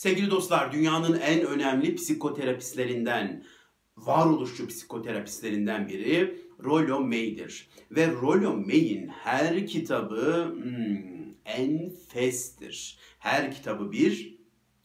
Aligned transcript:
Sevgili 0.00 0.30
dostlar, 0.30 0.72
dünyanın 0.72 1.20
en 1.20 1.46
önemli 1.46 1.94
psikoterapistlerinden, 1.94 3.44
varoluşçu 3.96 4.66
psikoterapistlerinden 4.66 5.88
biri 5.88 6.40
Rollo 6.64 7.00
May'dir. 7.00 7.68
Ve 7.90 8.12
Rollo 8.12 8.56
May'in 8.56 9.08
her 9.08 9.66
kitabı 9.66 10.54
hmm, 10.54 11.34
enfestir. 11.44 12.98
Her 13.18 13.52
kitabı 13.52 13.92
bir 13.92 14.40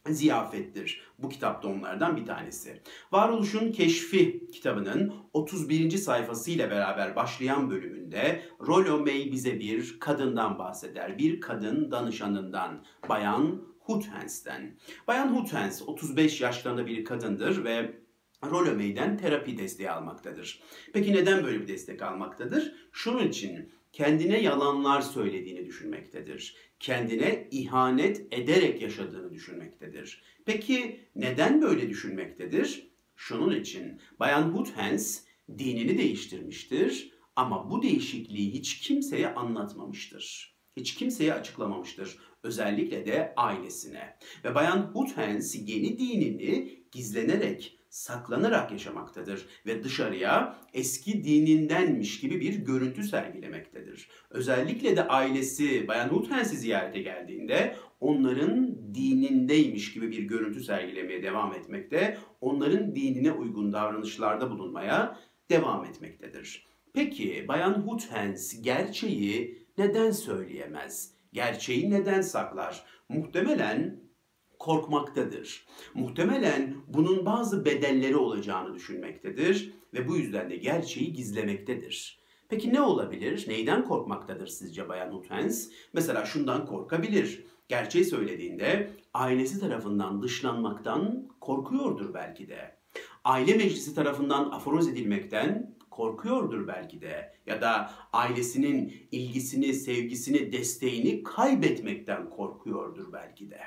ziyafettir. 0.08 1.02
Bu 1.18 1.28
kitap 1.28 1.62
da 1.62 1.68
onlardan 1.68 2.16
bir 2.16 2.26
tanesi. 2.26 2.82
Varoluşun 3.12 3.72
Keşfi 3.72 4.50
kitabının 4.52 5.14
31. 5.32 5.90
sayfasıyla 5.90 6.70
beraber 6.70 7.16
başlayan 7.16 7.70
bölümünde 7.70 8.42
Rollo 8.66 8.98
May 8.98 9.32
bize 9.32 9.60
bir 9.60 10.00
kadından 10.00 10.58
bahseder. 10.58 11.18
Bir 11.18 11.40
kadın 11.40 11.90
danışanından, 11.90 12.84
Bayan 13.08 13.75
Hutens'ten. 13.86 14.76
Bayan 15.06 15.28
Hutens 15.28 15.82
35 15.82 16.40
yaşlarında 16.40 16.86
bir 16.86 17.04
kadındır 17.04 17.64
ve 17.64 17.92
Rollo 18.44 18.74
May'den 18.74 19.16
terapi 19.16 19.58
desteği 19.58 19.90
almaktadır. 19.90 20.62
Peki 20.92 21.12
neden 21.12 21.44
böyle 21.44 21.60
bir 21.60 21.68
destek 21.68 22.02
almaktadır? 22.02 22.74
Şunun 22.92 23.28
için 23.28 23.72
kendine 23.92 24.42
yalanlar 24.42 25.00
söylediğini 25.00 25.66
düşünmektedir. 25.66 26.56
Kendine 26.80 27.48
ihanet 27.50 28.26
ederek 28.30 28.82
yaşadığını 28.82 29.30
düşünmektedir. 29.30 30.22
Peki 30.44 31.00
neden 31.16 31.62
böyle 31.62 31.88
düşünmektedir? 31.88 32.90
Şunun 33.16 33.60
için 33.60 34.00
Bayan 34.20 34.42
Hutens 34.42 35.20
dinini 35.58 35.98
değiştirmiştir 35.98 37.12
ama 37.36 37.70
bu 37.70 37.82
değişikliği 37.82 38.52
hiç 38.52 38.80
kimseye 38.80 39.34
anlatmamıştır. 39.34 40.55
Hiç 40.76 40.94
kimseye 40.94 41.34
açıklamamıştır. 41.34 42.18
Özellikle 42.42 43.06
de 43.06 43.32
ailesine. 43.36 44.16
Ve 44.44 44.54
Bayan 44.54 44.78
Hutens 44.78 45.54
yeni 45.54 45.98
dinini 45.98 46.78
gizlenerek 46.92 47.78
saklanarak 47.88 48.72
yaşamaktadır 48.72 49.46
ve 49.66 49.84
dışarıya 49.84 50.58
eski 50.74 51.24
dinindenmiş 51.24 52.20
gibi 52.20 52.40
bir 52.40 52.54
görüntü 52.54 53.02
sergilemektedir. 53.02 54.08
Özellikle 54.30 54.96
de 54.96 55.08
ailesi 55.08 55.88
Bayan 55.88 56.08
Hutens'i 56.08 56.56
ziyarete 56.56 57.00
geldiğinde 57.00 57.76
onların 58.00 58.78
dinindeymiş 58.94 59.92
gibi 59.92 60.10
bir 60.10 60.22
görüntü 60.22 60.64
sergilemeye 60.64 61.22
devam 61.22 61.54
etmekte, 61.54 62.18
onların 62.40 62.94
dinine 62.94 63.32
uygun 63.32 63.72
davranışlarda 63.72 64.50
bulunmaya 64.50 65.18
devam 65.50 65.84
etmektedir. 65.84 66.66
Peki 66.94 67.44
Bayan 67.48 67.72
Hutens 67.72 68.62
gerçeği 68.62 69.65
neden 69.78 70.10
söyleyemez? 70.10 71.14
Gerçeği 71.32 71.90
neden 71.90 72.20
saklar? 72.20 72.84
Muhtemelen 73.08 74.00
korkmaktadır. 74.58 75.66
Muhtemelen 75.94 76.74
bunun 76.86 77.26
bazı 77.26 77.64
bedelleri 77.64 78.16
olacağını 78.16 78.74
düşünmektedir 78.74 79.72
ve 79.94 80.08
bu 80.08 80.16
yüzden 80.16 80.50
de 80.50 80.56
gerçeği 80.56 81.12
gizlemektedir. 81.12 82.20
Peki 82.48 82.74
ne 82.74 82.80
olabilir? 82.80 83.44
Neyden 83.48 83.84
korkmaktadır 83.84 84.46
sizce 84.46 84.88
Bayan 84.88 85.12
Hutens? 85.12 85.68
Mesela 85.92 86.24
şundan 86.24 86.66
korkabilir. 86.66 87.44
Gerçeği 87.68 88.04
söylediğinde 88.04 88.90
ailesi 89.14 89.60
tarafından 89.60 90.22
dışlanmaktan 90.22 91.28
korkuyordur 91.40 92.14
belki 92.14 92.48
de. 92.48 92.76
Aile 93.24 93.54
meclisi 93.54 93.94
tarafından 93.94 94.50
aforoz 94.50 94.88
edilmekten 94.88 95.75
korkuyordur 95.96 96.68
belki 96.68 97.00
de. 97.00 97.32
Ya 97.46 97.60
da 97.60 97.92
ailesinin 98.12 98.94
ilgisini, 99.12 99.74
sevgisini, 99.74 100.52
desteğini 100.52 101.22
kaybetmekten 101.22 102.30
korkuyordur 102.30 103.12
belki 103.12 103.50
de. 103.50 103.60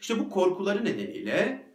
İşte 0.00 0.18
bu 0.18 0.30
korkuları 0.30 0.84
nedeniyle 0.84 1.66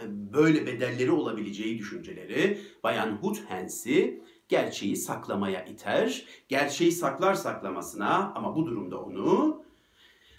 e, 0.00 0.04
böyle 0.32 0.66
bedelleri 0.66 1.10
olabileceği 1.10 1.78
düşünceleri 1.78 2.60
Bayan 2.82 3.10
Hutens'i 3.10 4.22
gerçeği 4.48 4.96
saklamaya 4.96 5.64
iter. 5.64 6.24
Gerçeği 6.48 6.92
saklar 6.92 7.34
saklamasına 7.34 8.32
ama 8.34 8.56
bu 8.56 8.66
durumda 8.66 9.02
onu 9.02 9.64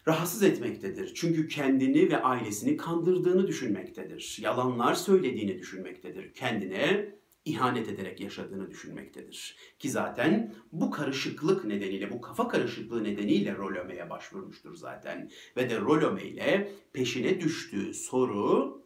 rahatsız 0.08 0.44
etmektedir. 0.44 1.12
Çünkü 1.16 1.48
kendini 1.48 2.10
ve 2.10 2.22
ailesini 2.22 2.78
kandırdığını 2.78 3.48
düşünmektedir. 3.48 4.38
Yalanlar 4.42 4.94
söylediğini 4.94 5.60
düşünmektedir. 5.60 6.34
Kendine 6.34 7.16
ihanet 7.46 7.90
ederek 7.90 8.20
yaşadığını 8.20 8.72
düşünmektedir. 8.72 9.56
Ki 9.80 9.90
zaten 9.90 10.54
bu 10.72 10.92
karışıklık 10.92 11.66
nedeniyle, 11.66 12.12
bu 12.12 12.22
kafa 12.22 12.48
karışıklığı 12.48 13.04
nedeniyle 13.04 13.56
Rolöme'ye 13.56 14.10
başvurmuştur 14.10 14.76
zaten. 14.76 15.32
Ve 15.58 15.70
de 15.70 15.80
Rolöme 15.80 16.24
ile 16.24 16.72
peşine 16.94 17.42
düştüğü 17.42 17.94
soru 17.94 18.82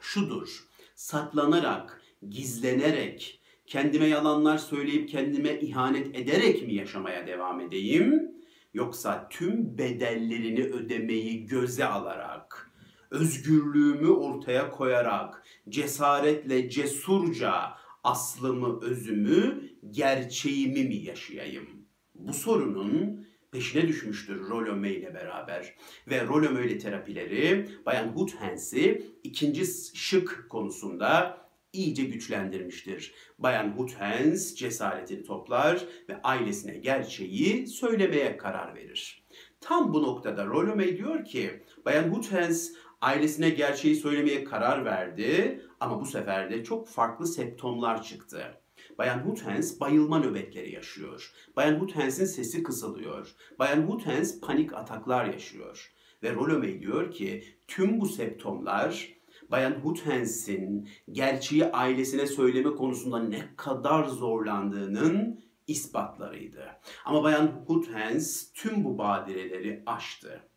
şudur. 0.00 0.64
Saklanarak, 0.94 2.02
gizlenerek, 2.28 3.40
kendime 3.66 4.06
yalanlar 4.06 4.58
söyleyip 4.58 5.08
kendime 5.08 5.60
ihanet 5.60 6.16
ederek 6.16 6.66
mi 6.66 6.74
yaşamaya 6.74 7.26
devam 7.26 7.60
edeyim? 7.60 8.32
Yoksa 8.74 9.28
tüm 9.28 9.78
bedellerini 9.78 10.64
ödemeyi 10.64 11.46
göze 11.46 11.84
alarak, 11.84 12.70
özgürlüğümü 13.10 14.08
ortaya 14.08 14.70
koyarak, 14.70 15.44
cesaretle, 15.68 16.70
cesurca 16.70 17.81
aslımı, 18.04 18.80
özümü, 18.82 19.70
gerçeğimi 19.90 20.84
mi 20.84 20.96
yaşayayım? 20.96 21.68
Bu 22.14 22.32
sorunun 22.32 23.26
peşine 23.52 23.88
düşmüştür 23.88 24.48
Rolome 24.48 24.90
ile 24.90 25.14
beraber. 25.14 25.74
Ve 26.08 26.26
Rolome 26.26 26.66
ile 26.66 26.78
terapileri 26.78 27.68
Bayan 27.86 28.08
Hutens'i 28.08 29.06
ikinci 29.22 29.64
şık 29.94 30.46
konusunda 30.50 31.42
iyice 31.72 32.04
güçlendirmiştir. 32.04 33.14
Bayan 33.38 33.68
Hutens 33.68 34.54
cesaretini 34.54 35.24
toplar 35.24 35.84
ve 36.08 36.22
ailesine 36.22 36.78
gerçeği 36.78 37.66
söylemeye 37.66 38.36
karar 38.36 38.74
verir. 38.74 39.22
Tam 39.60 39.94
bu 39.94 40.02
noktada 40.02 40.46
Rolome 40.46 40.96
diyor 40.96 41.24
ki 41.24 41.62
Bayan 41.84 42.08
Hutens 42.08 42.70
ailesine 43.02 43.50
gerçeği 43.50 43.96
söylemeye 43.96 44.44
karar 44.44 44.84
verdi 44.84 45.60
ama 45.80 46.00
bu 46.00 46.06
sefer 46.06 46.50
de 46.50 46.64
çok 46.64 46.88
farklı 46.88 47.26
septomlar 47.26 48.02
çıktı. 48.02 48.58
Bayan 48.98 49.18
Hutens 49.18 49.80
bayılma 49.80 50.18
nöbetleri 50.18 50.74
yaşıyor. 50.74 51.32
Bayan 51.56 51.74
Hutens'in 51.74 52.24
sesi 52.24 52.62
kısılıyor. 52.62 53.34
Bayan 53.58 53.82
Hutens 53.82 54.40
panik 54.40 54.74
ataklar 54.74 55.24
yaşıyor. 55.24 55.92
Ve 56.22 56.34
Rolomey 56.34 56.80
diyor 56.80 57.10
ki 57.10 57.44
tüm 57.68 58.00
bu 58.00 58.06
septomlar 58.06 59.08
Bayan 59.50 59.72
Hutens'in 59.72 60.88
gerçeği 61.12 61.64
ailesine 61.64 62.26
söyleme 62.26 62.74
konusunda 62.74 63.18
ne 63.18 63.56
kadar 63.56 64.04
zorlandığının 64.04 65.40
ispatlarıydı. 65.66 66.66
Ama 67.04 67.22
Bayan 67.22 67.46
Hutens 67.66 68.52
tüm 68.52 68.84
bu 68.84 68.98
badireleri 68.98 69.82
aştı 69.86 70.48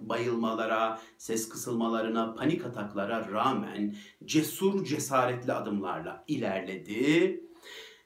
bayılmalara, 0.00 1.00
ses 1.18 1.48
kısılmalarına, 1.48 2.34
panik 2.34 2.66
ataklara 2.66 3.32
rağmen 3.32 3.96
cesur 4.24 4.84
cesaretli 4.84 5.52
adımlarla 5.52 6.24
ilerledi 6.28 7.40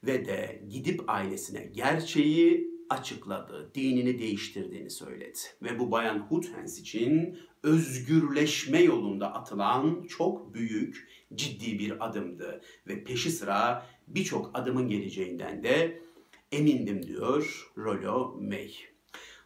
ve 0.05 0.25
de 0.25 0.63
gidip 0.69 1.11
ailesine 1.11 1.65
gerçeği 1.65 2.73
açıkladı, 2.91 3.71
dinini 3.75 4.19
değiştirdiğini 4.19 4.91
söyledi. 4.91 5.39
Ve 5.63 5.79
bu 5.79 5.91
Bayan 5.91 6.19
Hutens 6.19 6.79
için 6.79 7.39
özgürleşme 7.63 8.83
yolunda 8.83 9.35
atılan 9.35 10.03
çok 10.09 10.55
büyük, 10.55 11.09
ciddi 11.35 11.79
bir 11.79 12.07
adımdı. 12.07 12.61
Ve 12.87 13.05
peşi 13.05 13.31
sıra 13.31 13.87
birçok 14.09 14.51
adımın 14.55 14.89
geleceğinden 14.89 15.63
de 15.63 16.03
emindim 16.53 17.07
diyor 17.07 17.73
Rollo 17.79 18.37
May. 18.41 18.73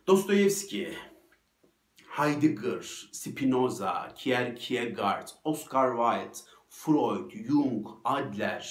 Dostoyevski 0.07 0.89
Heidegger, 2.17 2.83
Spinoza, 3.13 4.15
Kierkegaard, 4.17 5.29
Oscar 5.45 5.95
Wilde, 5.95 6.39
Freud, 6.71 7.31
Jung, 7.31 7.87
Adler, 8.07 8.65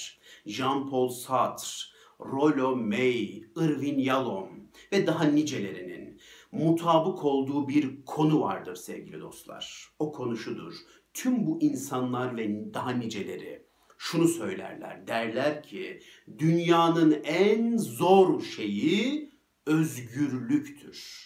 Jean-Paul 0.48 1.10
Sartre, 1.10 1.92
Rollo 2.20 2.76
May, 2.76 3.44
Irvin 3.56 4.00
Yalom 4.00 4.50
ve 4.92 5.08
daha 5.08 5.24
nicelerinin 5.24 6.22
mutabık 6.52 7.26
olduğu 7.26 7.68
bir 7.68 8.06
konu 8.06 8.42
vardır 8.42 8.76
sevgili 8.76 9.22
dostlar. 9.22 9.90
O 10.00 10.12
konu 10.12 10.38
şudur. 10.38 10.74
Tüm 11.14 11.48
bu 11.48 11.62
insanlar 11.62 12.38
ve 12.38 12.74
daha 12.74 12.92
niceleri 12.92 13.66
şunu 13.98 14.28
söylerler. 14.28 15.08
Derler 15.08 15.64
ki 15.64 16.02
dünyanın 16.38 17.22
en 17.24 17.78
zor 17.78 18.42
şeyi 18.42 19.32
özgürlüktür 19.66 21.25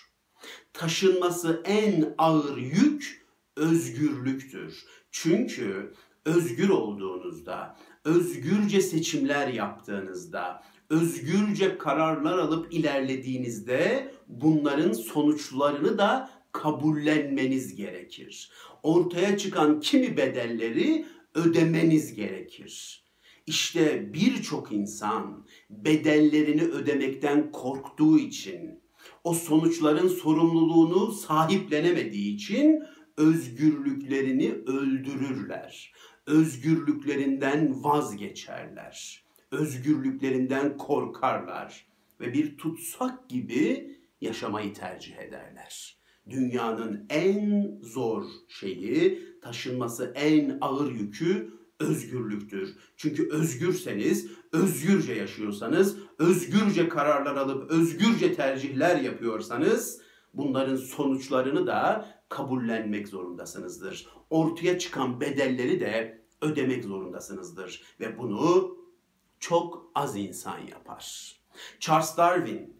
taşınması 0.74 1.62
en 1.66 2.14
ağır 2.18 2.58
yük 2.58 3.26
özgürlüktür. 3.56 4.84
Çünkü 5.12 5.94
özgür 6.26 6.70
olduğunuzda, 6.70 7.78
özgürce 8.06 8.82
seçimler 8.82 9.48
yaptığınızda, 9.48 10.64
özgürce 10.90 11.78
kararlar 11.78 12.38
alıp 12.38 12.74
ilerlediğinizde 12.74 14.12
bunların 14.28 14.94
sonuçlarını 14.94 15.98
da 15.98 16.30
kabullenmeniz 16.52 17.76
gerekir. 17.76 18.52
Ortaya 18.84 19.38
çıkan 19.38 19.80
kimi 19.80 20.18
bedelleri 20.18 21.06
ödemeniz 21.36 22.14
gerekir. 22.14 23.04
İşte 23.46 24.14
birçok 24.14 24.72
insan 24.72 25.46
bedellerini 25.70 26.62
ödemekten 26.62 27.52
korktuğu 27.52 28.20
için, 28.20 28.79
o 29.24 29.34
sonuçların 29.34 30.08
sorumluluğunu 30.08 31.12
sahiplenemediği 31.12 32.36
için 32.36 32.84
özgürlüklerini 33.18 34.52
öldürürler. 34.52 35.94
Özgürlüklerinden 36.28 37.84
vazgeçerler. 37.84 39.24
Özgürlüklerinden 39.52 40.78
korkarlar 40.78 41.88
ve 42.20 42.34
bir 42.34 42.58
tutsak 42.58 43.30
gibi 43.30 43.98
yaşamayı 44.22 44.74
tercih 44.74 45.18
ederler. 45.18 45.98
Dünyanın 46.30 47.06
en 47.10 47.72
zor 47.82 48.24
şeyi, 48.48 49.22
taşınması 49.42 50.14
en 50.16 50.58
ağır 50.62 50.92
yükü 50.92 51.59
özgürlüktür. 51.80 52.76
Çünkü 52.98 53.30
özgürseniz, 53.30 54.28
özgürce 54.52 55.14
yaşıyorsanız, 55.14 55.98
özgürce 56.18 56.90
kararlar 56.90 57.36
alıp 57.36 57.72
özgürce 57.72 58.34
tercihler 58.34 58.96
yapıyorsanız 58.96 60.02
bunların 60.34 60.76
sonuçlarını 60.76 61.68
da 61.68 62.10
kabullenmek 62.30 63.08
zorundasınızdır. 63.08 64.08
Ortaya 64.30 64.80
çıkan 64.80 65.22
bedelleri 65.22 65.80
de 65.80 66.22
ödemek 66.42 66.84
zorundasınızdır 66.84 67.84
ve 68.00 68.18
bunu 68.18 68.78
çok 69.40 69.92
az 69.96 70.18
insan 70.18 70.60
yapar. 70.60 71.36
Charles 71.80 72.18
Darwin 72.18 72.80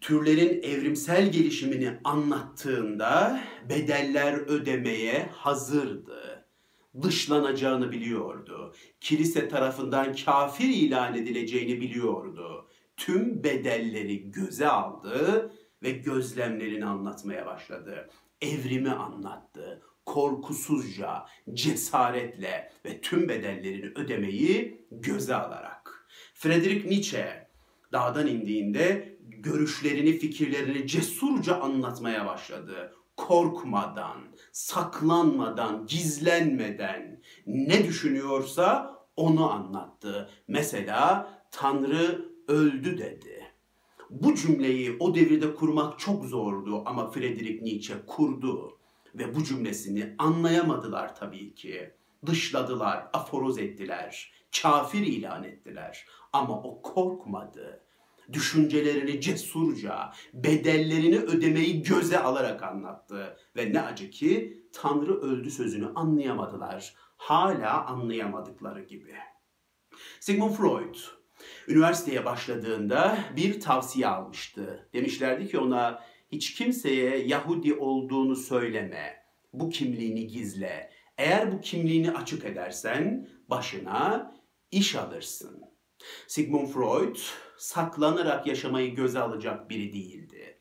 türlerin 0.00 0.62
evrimsel 0.62 1.32
gelişimini 1.32 1.98
anlattığında 2.04 3.40
bedeller 3.68 4.34
ödemeye 4.34 5.30
hazırdı. 5.32 6.39
Dışlanacağını 7.02 7.92
biliyordu. 7.92 8.74
Kilise 9.00 9.48
tarafından 9.48 10.14
kafir 10.24 10.68
ilan 10.68 11.16
edileceğini 11.16 11.80
biliyordu. 11.80 12.68
Tüm 12.96 13.44
bedelleri 13.44 14.30
göze 14.30 14.68
aldı 14.68 15.52
ve 15.82 15.90
gözlemlerini 15.90 16.84
anlatmaya 16.84 17.46
başladı. 17.46 18.10
Evrimi 18.40 18.90
anlattı. 18.90 19.82
Korkusuzca, 20.06 21.26
cesaretle 21.52 22.72
ve 22.84 23.00
tüm 23.00 23.28
bedellerini 23.28 23.92
ödemeyi 23.94 24.86
göze 24.90 25.34
alarak. 25.34 26.06
Friedrich 26.34 26.84
Nietzsche 26.84 27.48
dağdan 27.92 28.26
indiğinde 28.26 29.18
görüşlerini, 29.20 30.12
fikirlerini 30.12 30.86
cesurca 30.86 31.60
anlatmaya 31.60 32.26
başladı. 32.26 32.94
Korkmadan, 33.16 34.18
saklanmadan, 34.52 35.86
gizlenmeden 35.86 37.22
ne 37.46 37.84
düşünüyorsa 37.84 38.96
onu 39.16 39.50
anlattı. 39.52 40.30
Mesela 40.48 41.28
Tanrı 41.50 42.30
öldü 42.48 42.98
dedi. 42.98 43.46
Bu 44.10 44.34
cümleyi 44.34 44.96
o 45.00 45.14
devirde 45.14 45.54
kurmak 45.54 45.98
çok 45.98 46.24
zordu 46.24 46.82
ama 46.86 47.10
Friedrich 47.10 47.62
Nietzsche 47.62 47.94
kurdu 48.06 48.78
ve 49.14 49.34
bu 49.34 49.44
cümlesini 49.44 50.14
anlayamadılar 50.18 51.14
tabii 51.14 51.54
ki. 51.54 51.90
Dışladılar, 52.26 53.08
aforoz 53.12 53.58
ettiler, 53.58 54.32
kafir 54.62 55.06
ilan 55.06 55.44
ettiler 55.44 56.06
ama 56.32 56.62
o 56.62 56.82
korkmadı 56.82 57.82
düşüncelerini 58.32 59.20
cesurca, 59.20 60.12
bedellerini 60.34 61.18
ödemeyi 61.18 61.82
göze 61.82 62.18
alarak 62.18 62.62
anlattı. 62.62 63.36
Ve 63.56 63.72
ne 63.72 63.80
acı 63.80 64.10
ki 64.10 64.62
Tanrı 64.72 65.20
öldü 65.20 65.50
sözünü 65.50 65.88
anlayamadılar. 65.94 66.94
Hala 67.16 67.86
anlayamadıkları 67.86 68.82
gibi. 68.82 69.14
Sigmund 70.20 70.54
Freud 70.54 70.96
üniversiteye 71.68 72.24
başladığında 72.24 73.18
bir 73.36 73.60
tavsiye 73.60 74.06
almıştı. 74.06 74.88
Demişlerdi 74.92 75.48
ki 75.48 75.58
ona 75.58 76.04
hiç 76.32 76.54
kimseye 76.54 77.16
Yahudi 77.18 77.74
olduğunu 77.74 78.36
söyleme. 78.36 79.24
Bu 79.52 79.70
kimliğini 79.70 80.26
gizle. 80.26 80.90
Eğer 81.18 81.52
bu 81.52 81.60
kimliğini 81.60 82.10
açık 82.10 82.44
edersen 82.44 83.28
başına 83.48 84.32
iş 84.70 84.94
alırsın. 84.94 85.60
Sigmund 86.26 86.68
Freud 86.68 87.16
saklanarak 87.60 88.46
yaşamayı 88.46 88.94
göze 88.94 89.18
alacak 89.18 89.70
biri 89.70 89.92
değildi. 89.92 90.58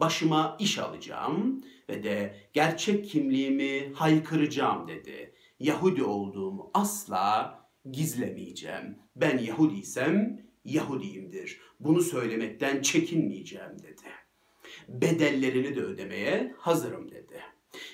Başıma 0.00 0.56
iş 0.60 0.78
alacağım 0.78 1.64
ve 1.88 2.04
de 2.04 2.36
gerçek 2.52 3.08
kimliğimi 3.08 3.92
haykıracağım 3.94 4.88
dedi. 4.88 5.34
Yahudi 5.60 6.02
olduğumu 6.02 6.70
asla 6.74 7.58
gizlemeyeceğim. 7.90 8.98
Ben 9.16 9.38
Yahudiysem 9.38 10.42
Yahudiyimdir. 10.64 11.60
Bunu 11.80 12.02
söylemekten 12.02 12.82
çekinmeyeceğim 12.82 13.78
dedi. 13.82 14.08
Bedellerini 14.88 15.76
de 15.76 15.80
ödemeye 15.80 16.54
hazırım 16.58 17.10
dedi. 17.10 17.40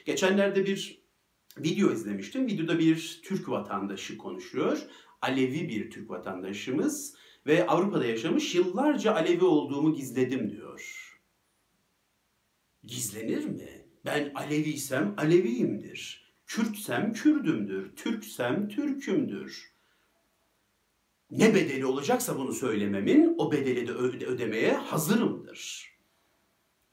Geçenlerde 0.04 0.66
bir 0.66 1.02
video 1.58 1.92
izlemiştim. 1.92 2.46
Videoda 2.46 2.78
bir 2.78 3.20
Türk 3.24 3.48
vatandaşı 3.48 4.18
konuşuyor. 4.18 4.82
Alevi 5.22 5.68
bir 5.68 5.90
Türk 5.90 6.10
vatandaşımız 6.10 7.14
ve 7.48 7.66
Avrupa'da 7.66 8.04
yaşamış 8.04 8.54
yıllarca 8.54 9.14
Alevi 9.14 9.44
olduğumu 9.44 9.94
gizledim 9.94 10.50
diyor. 10.50 11.04
Gizlenir 12.84 13.44
mi? 13.44 13.86
Ben 14.04 14.32
Aleviysem 14.34 15.14
Aleviyimdir. 15.16 16.32
Kürtsem 16.46 17.12
Kürdümdür. 17.12 17.96
Türksem 17.96 18.68
Türkümdür. 18.68 19.72
Ne 21.30 21.54
bedeli 21.54 21.86
olacaksa 21.86 22.38
bunu 22.38 22.52
söylememin 22.52 23.34
o 23.38 23.52
bedeli 23.52 23.88
de 23.88 23.92
ödemeye 24.26 24.72
hazırımdır. 24.72 25.92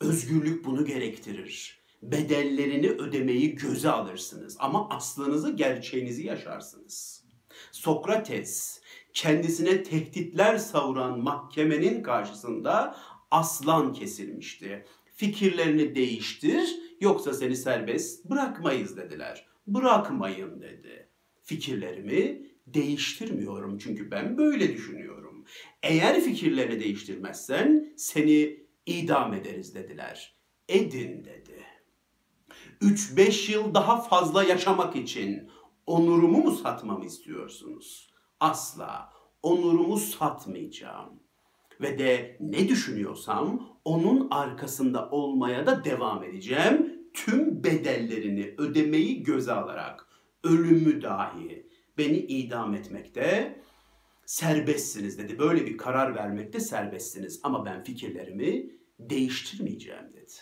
Özgürlük 0.01 0.65
bunu 0.65 0.85
gerektirir. 0.85 1.85
Bedellerini 2.01 2.89
ödemeyi 2.89 3.55
göze 3.55 3.89
alırsınız 3.89 4.57
ama 4.59 4.89
aslınızı, 4.89 5.55
gerçeğinizi 5.55 6.25
yaşarsınız. 6.25 7.25
Sokrates 7.71 8.81
kendisine 9.15 9.83
tehditler 9.83 10.57
savuran 10.57 11.19
mahkemenin 11.19 12.03
karşısında 12.03 12.95
aslan 13.31 13.93
kesilmişti. 13.93 14.85
Fikirlerini 15.15 15.95
değiştir 15.95 16.79
yoksa 17.01 17.33
seni 17.33 17.55
serbest 17.55 18.25
bırakmayız 18.25 18.97
dediler. 18.97 19.45
Bırakmayın 19.67 20.61
dedi. 20.61 21.09
Fikirlerimi 21.43 22.45
değiştirmiyorum 22.67 23.77
çünkü 23.77 24.11
ben 24.11 24.37
böyle 24.37 24.73
düşünüyorum. 24.73 25.45
Eğer 25.83 26.21
fikirlerini 26.21 26.79
değiştirmezsen 26.79 27.93
seni 27.97 28.59
idam 28.85 29.33
ederiz 29.33 29.75
dediler. 29.75 30.35
Edin 30.69 31.25
dedi. 31.25 31.63
3-5 32.81 33.51
yıl 33.51 33.73
daha 33.73 34.01
fazla 34.01 34.43
yaşamak 34.43 34.95
için 34.95 35.49
onurumu 35.85 36.37
mu 36.37 36.51
satmamı 36.51 37.05
istiyorsunuz? 37.05 38.14
Asla 38.45 39.09
onurumu 39.43 39.97
satmayacağım. 39.97 41.19
Ve 41.81 41.99
de 41.99 42.37
ne 42.39 42.67
düşünüyorsam 42.69 43.79
onun 43.85 44.27
arkasında 44.31 45.09
olmaya 45.09 45.65
da 45.65 45.83
devam 45.83 46.23
edeceğim. 46.23 47.01
Tüm 47.13 47.63
bedellerini 47.63 48.55
ödemeyi 48.57 49.23
göze 49.23 49.51
alarak 49.51 50.07
ölümü 50.43 51.01
dahi 51.01 51.69
beni 51.97 52.17
idam 52.17 52.73
etmekte 52.73 53.59
serbestsiniz 54.25 55.19
dedi. 55.19 55.39
Böyle 55.39 55.65
bir 55.65 55.77
karar 55.77 56.15
vermekte 56.15 56.59
serbestsiniz 56.59 57.39
ama 57.43 57.65
ben 57.65 57.83
fikirlerimi 57.83 58.69
değiştirmeyeceğim 58.99 60.13
dedi. 60.13 60.33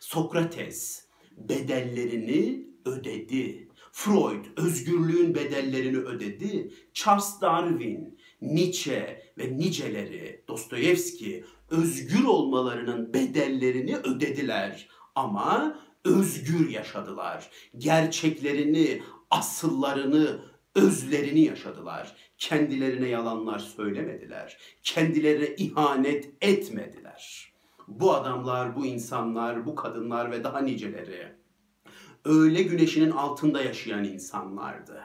Sokrates 0.00 1.08
bedellerini 1.36 2.66
ödedi. 2.84 3.67
Freud 3.98 4.44
özgürlüğün 4.56 5.34
bedellerini 5.34 5.98
ödedi. 5.98 6.70
Charles 6.94 7.40
Darwin, 7.40 8.18
Nietzsche 8.42 9.22
ve 9.38 9.58
niceleri, 9.58 10.44
Dostoyevski 10.48 11.44
özgür 11.70 12.24
olmalarının 12.24 13.14
bedellerini 13.14 13.96
ödediler. 13.96 14.88
Ama 15.14 15.80
özgür 16.04 16.70
yaşadılar. 16.70 17.50
Gerçeklerini, 17.78 19.02
asıllarını, 19.30 20.40
özlerini 20.74 21.40
yaşadılar. 21.40 22.16
Kendilerine 22.38 23.08
yalanlar 23.08 23.58
söylemediler. 23.58 24.58
Kendilerine 24.82 25.54
ihanet 25.56 26.30
etmediler. 26.40 27.52
Bu 27.88 28.14
adamlar, 28.14 28.76
bu 28.76 28.86
insanlar, 28.86 29.66
bu 29.66 29.74
kadınlar 29.74 30.30
ve 30.30 30.44
daha 30.44 30.60
niceleri 30.60 31.37
öğle 32.24 32.62
güneşinin 32.62 33.10
altında 33.10 33.62
yaşayan 33.62 34.04
insanlardı. 34.04 35.02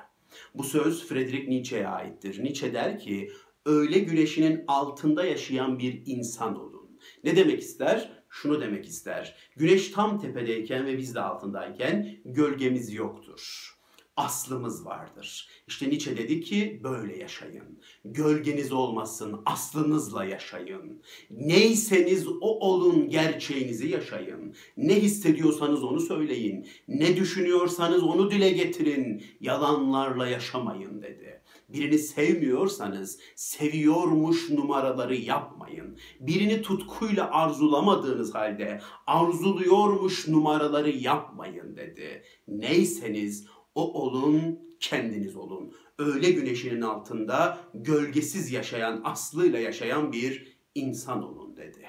Bu 0.56 0.64
söz 0.64 1.08
Friedrich 1.08 1.48
Nietzsche'ye 1.48 1.88
aittir. 1.88 2.44
Nietzsche 2.44 2.74
der 2.74 3.00
ki, 3.00 3.32
öğle 3.66 4.00
güneşinin 4.00 4.64
altında 4.68 5.26
yaşayan 5.26 5.80
bir 5.80 6.02
insan 6.06 6.60
olun. 6.60 7.00
Ne 7.24 7.36
demek 7.36 7.62
ister? 7.62 8.24
şunu 8.34 8.62
demek 8.62 8.86
ister. 8.86 9.36
Güneş 9.56 9.92
tam 9.92 10.20
tepedeyken 10.20 10.86
ve 10.86 10.98
biz 10.98 11.16
de 11.16 11.20
altındayken 11.20 12.18
gölgemiz 12.26 12.94
yoktur 12.94 13.74
aslımız 14.18 14.86
vardır. 14.86 15.50
İşte 15.68 15.90
Nietzsche 15.90 16.18
dedi 16.18 16.42
ki 16.42 16.82
böyle 16.84 17.18
yaşayın. 17.18 17.80
Gölgeniz 18.06 18.72
olmasın, 18.72 19.42
aslınızla 19.46 20.26
yaşayın. 20.26 21.02
Neyseniz 21.32 22.28
o 22.28 22.60
olun, 22.60 23.10
gerçeğinizi 23.10 23.88
yaşayın. 23.88 24.56
Ne 24.78 24.96
hissediyorsanız 25.02 25.84
onu 25.84 26.00
söyleyin. 26.00 26.68
Ne 26.88 27.18
düşünüyorsanız 27.18 28.04
onu 28.04 28.32
dile 28.32 28.50
getirin. 28.50 29.24
Yalanlarla 29.42 30.28
yaşamayın 30.28 31.02
dedi. 31.02 31.44
Birini 31.70 31.98
sevmiyorsanız 31.98 33.20
seviyormuş 33.36 34.50
numaraları 34.50 35.16
yapmayın. 35.16 35.98
Birini 36.20 36.62
tutkuyla 36.62 37.32
arzulamadığınız 37.32 38.36
halde 38.36 38.82
arzuluyormuş 39.08 40.28
numaraları 40.28 40.90
yapmayın 40.90 41.76
dedi. 41.76 42.24
Neyseniz 42.48 43.48
o 43.76 43.94
olun, 43.94 44.60
kendiniz 44.80 45.36
olun. 45.36 45.74
Öğle 45.98 46.32
güneşinin 46.32 46.82
altında 46.82 47.58
gölgesiz 47.74 48.52
yaşayan, 48.52 49.02
aslıyla 49.04 49.60
yaşayan 49.60 50.12
bir 50.12 50.58
insan 50.76 51.24
olun 51.24 51.58
dedi. 51.58 51.88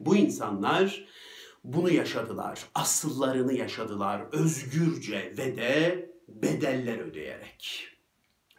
Bu 0.00 0.16
insanlar 0.16 1.08
bunu 1.64 1.90
yaşadılar. 1.90 2.66
Asıllarını 2.74 3.52
yaşadılar 3.52 4.22
özgürce 4.32 5.34
ve 5.38 5.56
de 5.56 6.10
bedeller 6.28 6.98
ödeyerek. 6.98 7.86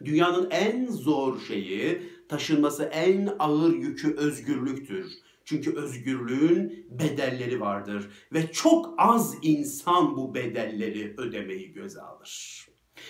Dünyanın 0.05 0.49
en 0.51 0.87
zor 0.87 1.41
şeyi, 1.41 2.01
taşınması 2.29 2.83
en 2.83 3.35
ağır 3.39 3.73
yükü 3.73 4.15
özgürlüktür. 4.15 5.11
Çünkü 5.51 5.75
özgürlüğün 5.75 6.85
bedelleri 6.89 7.61
vardır 7.61 8.09
ve 8.33 8.51
çok 8.51 8.93
az 8.97 9.35
insan 9.41 10.17
bu 10.17 10.35
bedelleri 10.35 11.13
ödemeyi 11.17 11.73
göze 11.73 12.01
alır. 12.01 12.67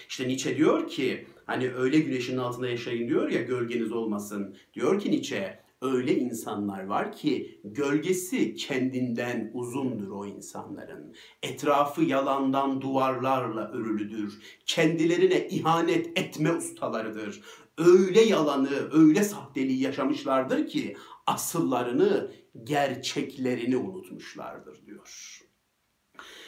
İşte 0.10 0.28
Nietzsche 0.28 0.58
diyor 0.58 0.88
ki 0.88 1.28
hani 1.46 1.74
öyle 1.74 2.00
güneşin 2.00 2.38
altında 2.38 2.68
yaşayın 2.68 3.08
diyor 3.08 3.30
ya 3.30 3.42
gölgeniz 3.42 3.92
olmasın. 3.92 4.56
Diyor 4.74 5.00
ki 5.00 5.12
Nietzsche 5.12 5.60
öyle 5.82 6.16
insanlar 6.16 6.84
var 6.86 7.12
ki 7.12 7.62
gölgesi 7.64 8.56
kendinden 8.56 9.52
uzundur 9.54 10.10
o 10.10 10.26
insanların. 10.26 11.16
Etrafı 11.44 12.02
yalandan 12.04 12.82
duvarlarla 12.82 13.72
örülüdür. 13.72 14.40
Kendilerine 14.66 15.48
ihanet 15.48 16.20
etme 16.20 16.54
ustalarıdır. 16.54 17.42
Öyle 17.78 18.22
yalanı, 18.22 18.70
öyle 18.94 19.24
sahteliği 19.24 19.82
yaşamışlardır 19.82 20.68
ki 20.68 20.96
asıllarını, 21.32 22.32
gerçeklerini 22.64 23.78
unutmuşlardır 23.78 24.86
diyor. 24.86 25.40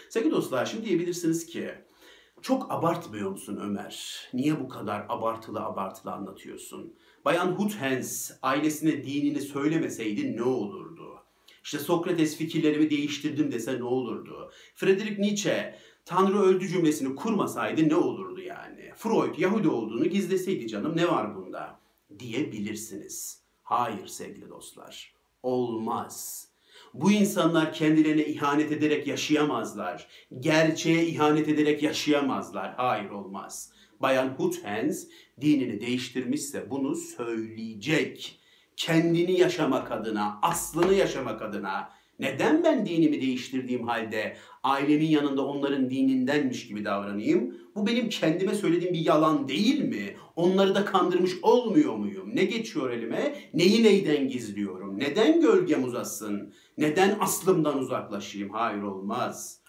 Sevgili 0.09 0.31
dostlar 0.31 0.65
şimdi 0.65 0.85
diyebilirsiniz 0.85 1.45
ki 1.45 1.71
çok 2.41 2.71
abartmıyor 2.71 3.31
musun 3.31 3.59
Ömer? 3.63 4.27
Niye 4.33 4.59
bu 4.59 4.69
kadar 4.69 5.05
abartılı 5.09 5.59
abartılı 5.59 6.11
anlatıyorsun? 6.11 6.93
Bayan 7.25 7.47
Huthens 7.51 8.31
ailesine 8.41 9.03
dinini 9.03 9.41
söylemeseydi 9.41 10.37
ne 10.37 10.43
olurdu? 10.43 11.19
İşte 11.63 11.79
Sokrates 11.79 12.37
fikirlerimi 12.37 12.89
değiştirdim 12.89 13.51
dese 13.51 13.79
ne 13.79 13.83
olurdu? 13.83 14.51
Friedrich 14.75 15.19
Nietzsche 15.19 15.79
Tanrı 16.05 16.39
öldü 16.39 16.67
cümlesini 16.67 17.15
kurmasaydı 17.15 17.89
ne 17.89 17.95
olurdu 17.95 18.41
yani? 18.41 18.91
Freud 18.95 19.37
Yahudi 19.37 19.69
olduğunu 19.69 20.05
gizleseydi 20.05 20.67
canım 20.67 20.97
ne 20.97 21.07
var 21.07 21.35
bunda? 21.35 21.79
Diyebilirsiniz. 22.19 23.42
Hayır 23.73 24.07
sevgili 24.07 24.49
dostlar. 24.49 25.13
Olmaz. 25.43 26.47
Bu 26.93 27.11
insanlar 27.11 27.73
kendilerine 27.73 28.25
ihanet 28.25 28.71
ederek 28.71 29.07
yaşayamazlar. 29.07 30.07
Gerçeğe 30.39 31.05
ihanet 31.05 31.47
ederek 31.47 31.83
yaşayamazlar. 31.83 32.73
Hayır 32.77 33.09
olmaz. 33.09 33.71
Bayan 33.99 34.27
Huthens 34.27 35.05
dinini 35.41 35.81
değiştirmişse 35.81 36.69
bunu 36.69 36.95
söyleyecek. 36.95 38.39
Kendini 38.75 39.39
yaşamak 39.39 39.91
adına, 39.91 40.39
aslını 40.41 40.93
yaşamak 40.93 41.41
adına. 41.41 41.89
Neden 42.19 42.63
ben 42.63 42.85
dinimi 42.85 43.21
değiştirdiğim 43.21 43.87
halde 43.87 44.37
ailemin 44.63 45.07
yanında 45.07 45.45
onların 45.45 45.89
dinindenmiş 45.89 46.67
gibi 46.67 46.85
davranayım? 46.85 47.57
Bu 47.75 47.87
benim 47.87 48.09
kendime 48.09 48.55
söylediğim 48.55 48.93
bir 48.93 49.05
yalan 49.05 49.47
değil 49.47 49.79
mi? 49.79 50.15
Onları 50.35 50.75
da 50.75 50.85
kandırmış 50.85 51.31
olmuyor 51.41 51.95
muyum? 51.95 52.35
Ne 52.35 52.45
geçiyor 52.45 52.89
elime? 52.89 53.35
Neyi 53.53 53.83
neyden 53.83 54.27
gizliyorum? 54.27 54.99
Neden 54.99 55.41
gölgem 55.41 55.83
uzatsın? 55.83 56.53
Neden 56.77 57.17
aslımdan 57.19 57.79
uzaklaşayım? 57.79 58.49
Hayır 58.49 58.81
olmaz. 58.81 59.59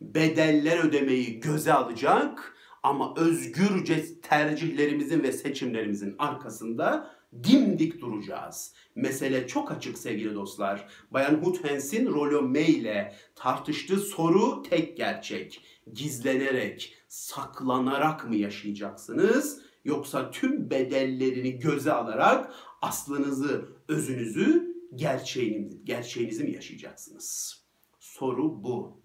Bedeller 0.00 0.84
ödemeyi 0.84 1.40
göze 1.40 1.72
alacak 1.72 2.56
ama 2.82 3.14
özgürce 3.16 4.20
tercihlerimizin 4.20 5.22
ve 5.22 5.32
seçimlerimizin 5.32 6.14
arkasında 6.18 7.10
dimdik 7.44 8.00
duracağız. 8.00 8.74
Mesele 8.94 9.46
çok 9.46 9.72
açık 9.72 9.98
sevgili 9.98 10.34
dostlar. 10.34 10.88
Bayan 11.10 11.34
Huthens'in 11.34 12.06
Rollo 12.06 12.42
May 12.42 12.70
ile 12.70 13.14
tartıştığı 13.34 13.98
soru 13.98 14.62
tek 14.62 14.96
gerçek. 14.96 15.64
Gizlenerek, 15.92 16.94
saklanarak 17.08 18.28
mı 18.28 18.36
yaşayacaksınız? 18.36 19.60
Yoksa 19.84 20.30
tüm 20.30 20.70
bedellerini 20.70 21.58
göze 21.58 21.92
alarak 21.92 22.54
aslınızı, 22.82 23.68
özünüzü, 23.88 24.74
gerçeğinizi, 24.94 25.84
gerçeğinizi 25.84 26.44
mi 26.44 26.52
yaşayacaksınız? 26.52 27.58
Soru 28.00 28.62
bu. 28.64 29.00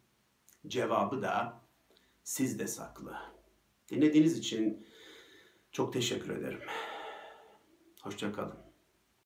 Cevabı 0.68 1.22
da 1.22 1.62
sizde 2.24 2.68
saklı. 2.68 3.16
Dinlediğiniz 3.92 4.38
için 4.38 4.88
çok 5.72 5.94
teşekkür 5.94 6.30
ederim. 6.30 6.60
Hoşçakalın. 8.10 8.69